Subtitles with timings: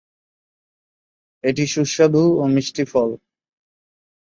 [1.43, 3.09] এটি সুস্বাদু ও মিষ্টি ফল।